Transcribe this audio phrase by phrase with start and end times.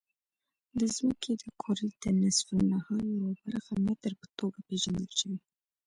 [0.79, 5.39] د ځمکې د کرې د نصف النهار یوه برخه متر په توګه پېژندل شوې.